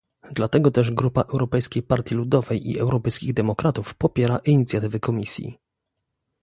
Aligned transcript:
Dlatego 0.31 0.71
też 0.71 0.91
Grupa 0.91 1.21
Europejskiej 1.21 1.83
Partii 1.83 2.15
Ludowej 2.15 2.69
i 2.69 2.79
Europejskich 2.79 3.33
Demokratów 3.33 3.93
popiera 3.95 4.37
inicjatywy 4.45 4.99
Komisji 4.99 5.57